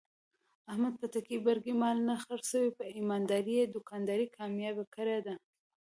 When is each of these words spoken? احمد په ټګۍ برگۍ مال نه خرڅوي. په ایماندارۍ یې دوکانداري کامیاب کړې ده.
احمد 0.71 0.93
په 0.99 1.05
ټګۍ 1.13 1.37
برگۍ 1.45 1.73
مال 1.81 1.97
نه 2.09 2.15
خرڅوي. 2.23 2.69
په 2.77 2.83
ایماندارۍ 2.97 3.55
یې 3.59 3.65
دوکانداري 3.75 4.27
کامیاب 4.37 4.77
کړې 4.95 5.17
ده. 5.25 5.35